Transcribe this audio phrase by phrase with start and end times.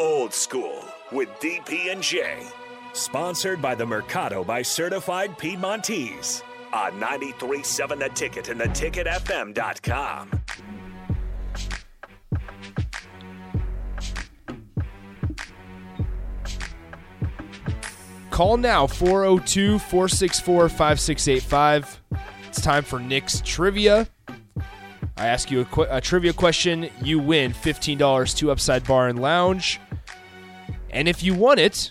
[0.00, 2.46] Old School with DP and J.
[2.94, 6.42] Sponsored by the Mercado by Certified Piedmontese
[6.72, 10.30] on 93.7 The Ticket and theticketfm.com.
[18.30, 22.00] Call now 402 464 5685.
[22.48, 24.08] It's time for Nick's trivia.
[25.20, 29.20] I ask you a, qu- a trivia question, you win $15 to Upside Bar and
[29.20, 29.78] Lounge.
[30.92, 31.90] And if you won it,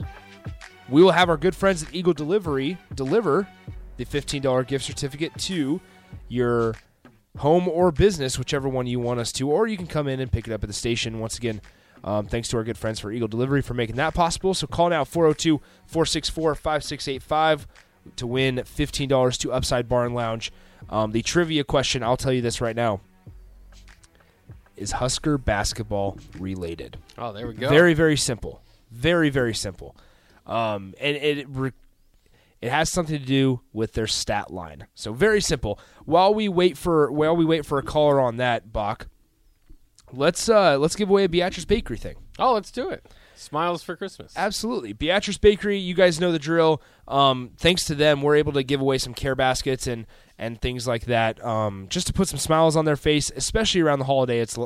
[0.87, 3.47] we will have our good friends at Eagle Delivery deliver
[3.97, 5.81] the $15 gift certificate to
[6.27, 6.75] your
[7.37, 10.31] home or business, whichever one you want us to, or you can come in and
[10.31, 11.19] pick it up at the station.
[11.19, 11.61] Once again,
[12.03, 14.53] um, thanks to our good friends for Eagle Delivery for making that possible.
[14.53, 17.67] So call now 402 464 5685
[18.15, 20.51] to win $15 to Upside Bar and Lounge.
[20.89, 23.01] Um, the trivia question, I'll tell you this right now.
[24.75, 26.97] Is Husker basketball related?
[27.17, 27.67] Oh, there we go.
[27.67, 28.61] Very, very simple.
[28.91, 29.95] Very, very simple.
[30.45, 31.71] Um, and it re-
[32.61, 34.87] it has something to do with their stat line.
[34.93, 35.79] So very simple.
[36.05, 39.07] While we wait for while we wait for a caller on that, Bach,
[40.11, 42.15] let's uh let's give away a Beatrice Bakery thing.
[42.37, 43.05] Oh, let's do it.
[43.35, 44.33] Smiles for Christmas.
[44.35, 44.91] Absolutely.
[44.91, 46.81] Beatrice Bakery, you guys know the drill.
[47.07, 50.85] Um, thanks to them, we're able to give away some care baskets and, and things
[50.85, 54.39] like that um, just to put some smiles on their face, especially around the holiday.
[54.39, 54.57] It's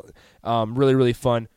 [0.43, 1.49] um, really, really fun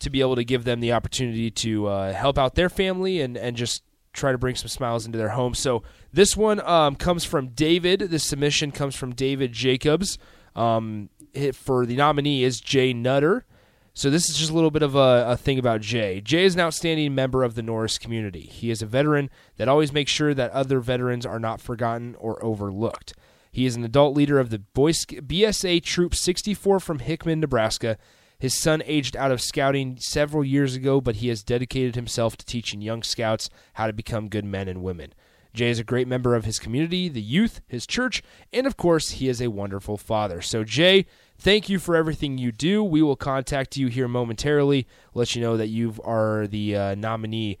[0.00, 3.36] to be able to give them the opportunity to uh, help out their family and,
[3.36, 5.54] and just try to bring some smiles into their home.
[5.54, 8.00] So this one um, comes from David.
[8.00, 10.18] This submission comes from David Jacobs.
[10.56, 11.10] Um,
[11.52, 13.44] for the nominee is Jay Nutter.
[13.92, 16.20] So this is just a little bit of a, a, thing about Jay.
[16.20, 18.42] Jay is an outstanding member of the Norris community.
[18.42, 22.42] He is a veteran that always makes sure that other veterans are not forgotten or
[22.44, 23.14] overlooked.
[23.52, 27.98] He is an adult leader of the Boy BSA Troop 64 from Hickman, Nebraska.
[28.40, 32.46] His son aged out of scouting several years ago, but he has dedicated himself to
[32.46, 35.12] teaching young scouts how to become good men and women.
[35.52, 39.10] Jay is a great member of his community, the youth, his church, and of course,
[39.10, 40.40] he is a wonderful father.
[40.40, 41.04] So, Jay,
[41.38, 42.82] thank you for everything you do.
[42.82, 47.58] We will contact you here momentarily, let you know that you are the uh, nominee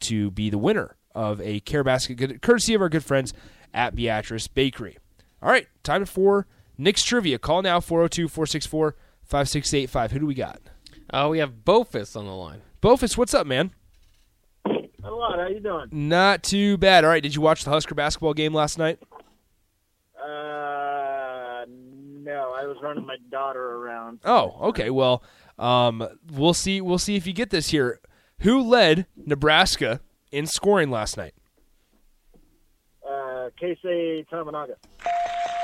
[0.00, 3.32] to be the winner of a care basket, courtesy of our good friends
[3.72, 4.98] at Beatrice Bakery.
[5.42, 6.46] All right, time for
[6.76, 7.38] Nick's Trivia.
[7.38, 8.94] Call now 402 464
[9.28, 10.12] 5685.
[10.12, 10.60] Who do we got?
[11.10, 12.62] Uh, we have Bofus on the line.
[12.82, 13.72] Bofus, what's up, man?
[15.08, 15.38] a lot.
[15.38, 15.88] How you doing?
[15.90, 17.04] Not too bad.
[17.04, 17.22] All right.
[17.22, 18.98] Did you watch the Husker basketball game last night?
[20.20, 22.54] Uh, no.
[22.56, 24.20] I was running my daughter around.
[24.24, 24.90] Oh, okay.
[24.90, 25.22] Well,
[25.58, 26.80] um, we'll see.
[26.80, 28.00] We'll see if you get this here.
[28.40, 30.00] Who led Nebraska
[30.30, 31.34] in scoring last night?
[33.04, 34.74] Uh, Keisei Tominaga.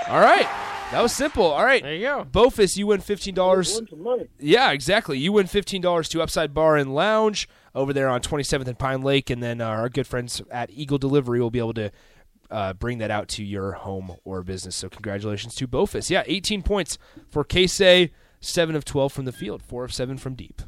[0.08, 0.46] All right.
[0.90, 1.44] That was simple.
[1.44, 1.82] All right.
[1.82, 2.26] There you go.
[2.30, 3.74] Bofus, you win fifteen dollars.
[3.74, 4.28] Win some money.
[4.38, 5.18] Yeah, exactly.
[5.18, 9.02] You win fifteen dollars to Upside Bar and Lounge over there on 27th and Pine
[9.02, 11.90] Lake, and then uh, our good friends at Eagle Delivery will be able to
[12.50, 14.76] uh, bring that out to your home or business.
[14.76, 16.10] So congratulations to Bofus.
[16.10, 16.98] Yeah, 18 points
[17.28, 18.10] for Keisei,
[18.40, 20.62] seven of 12 from the field, four of seven from deep.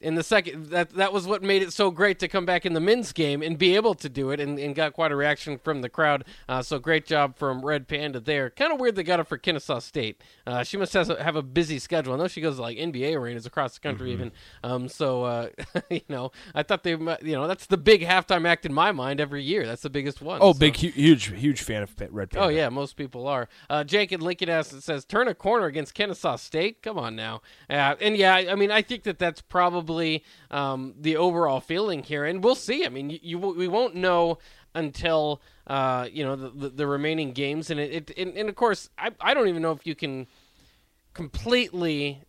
[0.00, 2.72] in the second that that was what made it so great to come back in
[2.72, 5.58] the men's game and be able to do it and, and got quite a reaction
[5.58, 6.24] from the crowd.
[6.48, 8.48] Uh, so great job from red panda there.
[8.50, 10.20] Kind of weird they got it for kennesaw state.
[10.46, 12.14] Uh, she must have a, have a busy schedule.
[12.14, 14.30] I know she goes to like nba arenas across the country even.
[14.62, 15.48] Um, so uh,
[15.90, 19.20] you know i thought they you know that's the big halftime act in my mind
[19.20, 19.66] every year.
[19.66, 22.46] That's the biggest one Oh, so- big, hu- huge, huge fan of Red Panda.
[22.46, 23.48] Oh yeah, most people are.
[23.68, 26.82] Uh, Jake in Lincoln asks it says turn a corner against Kennesaw State.
[26.82, 29.40] Come on now, uh, and yeah, I I mean I think that that's
[29.88, 32.84] probably um, the overall feeling here, and we'll see.
[32.84, 34.38] I mean, you, you we won't know
[34.74, 38.54] until uh, you know the, the, the remaining games, and it, it and, and of
[38.54, 40.26] course I I don't even know if you can
[41.14, 42.22] completely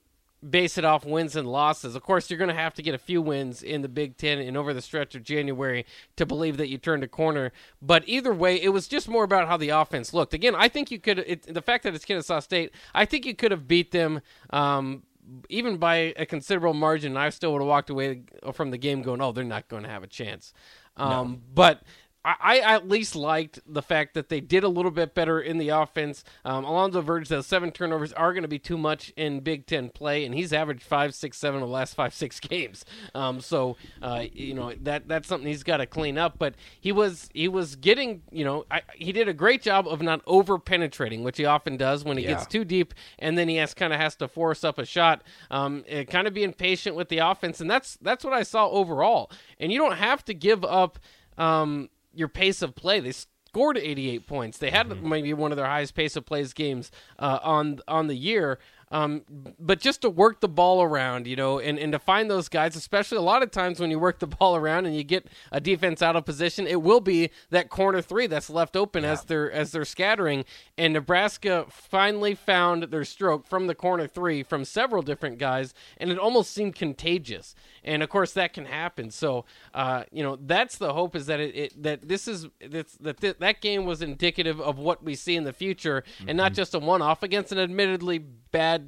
[0.49, 1.95] base it off wins and losses.
[1.95, 4.39] Of course, you're going to have to get a few wins in the Big Ten
[4.39, 5.85] and over the stretch of January
[6.15, 7.51] to believe that you turned a corner.
[7.81, 10.33] But either way, it was just more about how the offense looked.
[10.33, 11.19] Again, I think you could.
[11.19, 14.21] It, the fact that it's Kennesaw State, I think you could have beat them.
[14.51, 15.03] Um,
[15.49, 18.23] even by a considerable margin, I still would have walked away
[18.53, 20.53] from the game going, "Oh, they're not going to have a chance."
[20.97, 21.83] Um, But
[22.25, 25.57] I, I at least liked the fact that they did a little bit better in
[25.57, 26.23] the offense.
[26.43, 29.89] Um, Alonzo Verge, those seven turnovers are going to be too much in Big Ten
[29.89, 32.83] play, and he's averaged five, six, seven of the last five, six games.
[33.15, 36.37] Um, so uh, you know that that's something he's got to clean up.
[36.37, 40.01] But he was he was getting you know I, he did a great job of
[40.01, 42.31] not over penetrating, which he often does when he Yeah.
[42.31, 45.23] gets too deep, and then he has kind of has to force up a shot.
[45.49, 49.31] Um, kind of being patient with the offense, and that's that's what I saw overall.
[49.57, 50.99] And you don't have to give up
[51.37, 52.99] um, your pace of play.
[52.99, 54.57] They scored 88 points.
[54.57, 58.15] They had maybe one of their highest pace of plays games uh, on on the
[58.15, 58.59] year.
[58.91, 59.21] Um,
[59.59, 62.75] but just to work the ball around, you know, and, and to find those guys,
[62.75, 65.61] especially a lot of times when you work the ball around and you get a
[65.61, 69.51] defense out of position, it will be that corner three that's left open as they're
[69.51, 70.43] as they're scattering.
[70.77, 76.09] And Nebraska finally found their stroke from the corner three from several different guys, and
[76.09, 77.53] it almost seemed contagious.
[77.83, 79.11] And of course, that can happen.
[79.11, 82.93] So, uh, you know, that's the hope is that it, it that this is that's,
[82.97, 86.53] that th- that game was indicative of what we see in the future, and not
[86.53, 88.19] just a one-off against an admittedly
[88.51, 88.78] bad,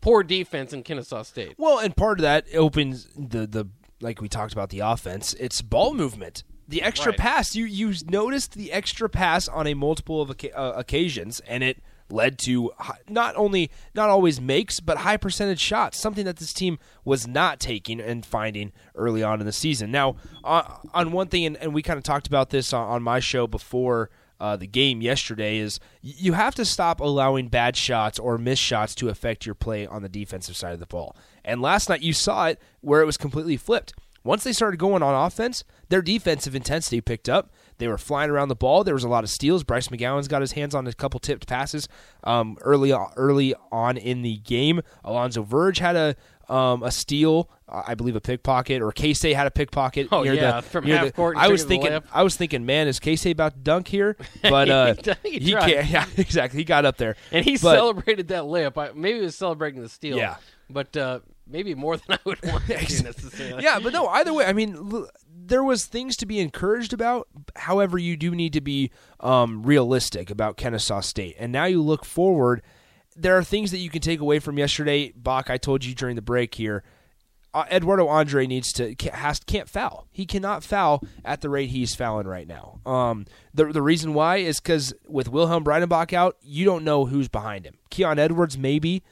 [0.00, 1.54] poor defense in Kennesaw State.
[1.58, 3.66] Well, and part of that opens the the
[4.00, 5.34] like we talked about the offense.
[5.34, 6.42] It's ball movement.
[6.68, 7.18] The extra Right.
[7.18, 7.54] pass.
[7.56, 11.82] You you noticed the extra pass on a multiple of oca- uh, occasions, and it
[12.12, 12.72] led to
[13.08, 15.96] not only not always makes, but high percentage shots.
[15.98, 19.90] Something that this team was not taking and finding early on in the season.
[19.92, 20.62] Now, uh,
[20.92, 23.46] on one thing, and, and we kind of talked about this on, on my show
[23.46, 28.62] before uh, the game yesterday is you have to stop allowing bad shots or missed
[28.62, 31.14] shots to affect your play on the defensive side of the ball.
[31.44, 33.92] And last night you saw it where it was completely flipped.
[34.24, 37.52] Once they started going on offense, their defensive intensity picked up.
[37.80, 38.84] They were flying around the ball.
[38.84, 39.64] There was a lot of steals.
[39.64, 41.88] Bryce McGowens got his hands on a couple tipped passes
[42.22, 44.82] um, early early on in the game.
[45.04, 46.14] Alonzo Verge had a
[46.48, 50.08] um, a steal, I believe a pickpocket, or Keisei had a pickpocket.
[50.10, 52.00] Oh, near yeah, the, from half the- court I was thinking.
[52.12, 54.16] I was thinking, man, is Keisei about to dunk here?
[54.42, 55.88] But uh, He he can't.
[55.90, 56.58] Yeah, exactly.
[56.60, 58.76] He got up there, And he But- celebrated that layup.
[58.76, 60.16] I, maybe he was celebrating the steal.
[60.16, 60.36] Yeah.
[60.68, 62.72] But uh, maybe more than I would want to
[63.04, 63.62] necessarily.
[63.62, 64.06] yeah, but no.
[64.08, 65.06] Either way, I mean,
[65.50, 67.28] there was things to be encouraged about.
[67.56, 71.34] However, you do need to be um, realistic about Kennesaw State.
[71.38, 72.62] And now you look forward.
[73.16, 75.12] There are things that you can take away from yesterday.
[75.14, 76.84] Bach, I told you during the break here.
[77.52, 80.06] Uh, Eduardo Andre needs to has can't foul.
[80.12, 82.78] He cannot foul at the rate he's fouling right now.
[82.86, 87.26] Um, the the reason why is because with Wilhelm Breidenbach out, you don't know who's
[87.26, 87.74] behind him.
[87.90, 89.02] Keon Edwards maybe,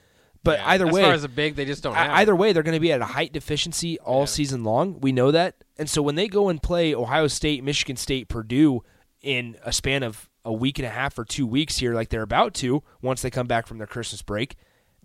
[0.49, 2.63] but either as way, far as a big, they just don't I- either way, they're
[2.63, 5.01] going to be at a height deficiency all season long.
[5.01, 8.83] We know that, and so when they go and play Ohio State, Michigan State, Purdue
[9.21, 12.23] in a span of a week and a half or two weeks here, like they're
[12.23, 14.57] about to, once they come back from their Christmas break,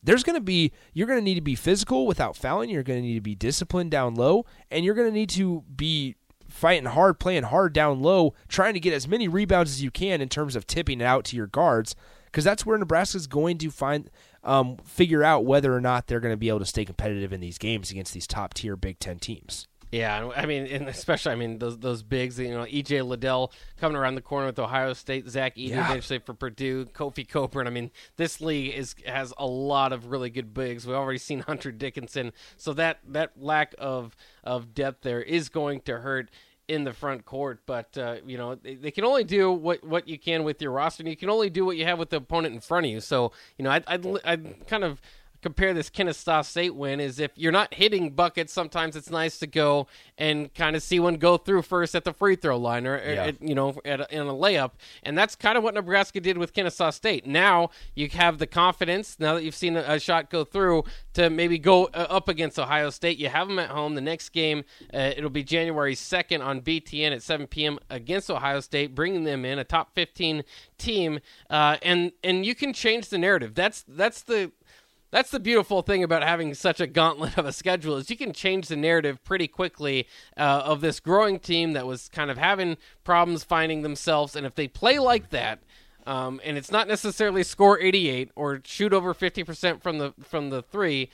[0.02, 2.70] there's going to be you're going to need to be physical without fouling.
[2.70, 5.64] You're going to need to be disciplined down low, and you're going to need to
[5.76, 6.16] be
[6.50, 10.22] fighting hard, playing hard down low, trying to get as many rebounds as you can
[10.22, 11.96] in terms of tipping it out to your guards,
[12.26, 14.10] because that's where Nebraska's going to find
[14.44, 17.40] um, figure out whether or not they're going to be able to stay competitive in
[17.40, 19.68] these games against these top tier Big Ten teams.
[19.92, 23.96] Yeah, I mean, and especially, I mean, those those bigs, you know, EJ Liddell coming
[23.96, 25.86] around the corner with Ohio State, Zach Edey Yeah.
[25.88, 27.68] eventually for Purdue, Kofi Cockburn.
[27.68, 30.88] I mean, this league is has a lot of really good bigs.
[30.88, 35.82] We've already seen Hunter Dickinson, so that that lack of of depth there is going
[35.82, 36.32] to hurt
[36.74, 37.62] in the front court.
[37.66, 40.72] But uh, you know, they, they can only do what what you can with your
[40.72, 42.92] roster, and you can only do what you have with the opponent in front of
[42.92, 43.00] you.
[43.00, 45.02] So you know, I'd, I'd kind of
[45.44, 49.48] compare this Kennesaw State win is if you're not hitting buckets, sometimes it's nice to
[49.48, 52.98] go and kind of see one go through first at the free throw line or,
[52.98, 53.26] Yeah.
[53.26, 54.72] at, you know, at a, in a layup.
[55.04, 57.28] And that's kind of what Nebraska did with Kennesaw State.
[57.28, 60.84] Now you have the confidence, now that you've seen a, shot go through,
[61.14, 63.18] to maybe go uh, up against Ohio State.
[63.18, 63.96] You have them at home.
[63.96, 67.80] The next game, uh, it'll be January 2nd on BTN at 7 p.m.
[67.90, 70.44] against Ohio State, bringing them in, a top 15
[70.78, 71.20] team.
[71.50, 73.54] Uh, and, and you can change the narrative.
[73.56, 74.52] That's, that's the
[75.14, 78.34] that's the beautiful thing about having such a gauntlet of a schedule is you can
[78.34, 82.78] change the narrative pretty quickly uh, of this growing team that was kind of having
[83.04, 84.36] problems finding themselves.
[84.36, 85.60] And if they play like that
[86.08, 90.64] um, and it's not necessarily score 88 or shoot over 50% from the from the
[90.64, 91.12] three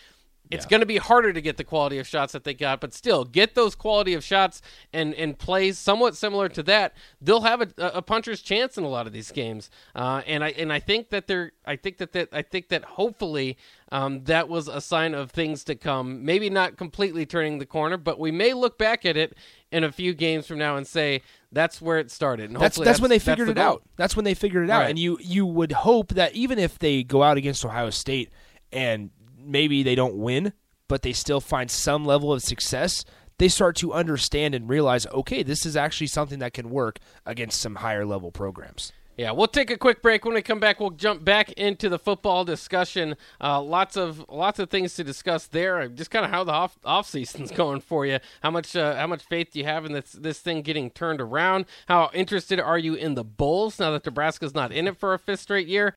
[0.52, 2.94] it's going to be harder to get the quality of shots that they got, but
[2.94, 6.94] still get those quality of shots and and play somewhat similar to that.
[7.22, 10.50] They'll have a, a puncher's chance in a lot of these games, uh, and I
[10.50, 13.58] and I think that they're I think that, that I think that hopefully
[13.92, 16.24] um, that was a sign of things to come.
[16.24, 19.36] Maybe not completely turning the corner, but we may look back at it
[19.72, 22.46] in a few games from now and say that's where it started.
[22.50, 23.64] And That's hopefully that's when they figured the it goal.
[23.66, 23.84] out.
[23.96, 24.82] That's when they figured it out.
[24.82, 24.90] Right.
[24.90, 28.30] And you you would hope that even if they go out against Ohio State
[28.72, 30.54] and maybe they don't win,
[30.88, 33.04] but they still find some level of success,
[33.40, 37.60] they start to understand and realize, okay, this is actually something that can work against
[37.62, 38.92] some higher level programs.
[39.20, 40.24] Yeah, we'll take a quick break.
[40.24, 43.18] When we come back, we'll jump back into the football discussion.
[43.42, 45.90] Uh, lots of lots of things to discuss there.
[45.90, 48.20] Just kind of how the off off season's going for you.
[48.42, 51.20] How much uh, how much faith do you have in this this thing getting turned
[51.20, 51.66] around?
[51.90, 55.20] How interested are you in the Bulls now that Nebraska's not in it for a
[55.20, 55.86] fifth straight year?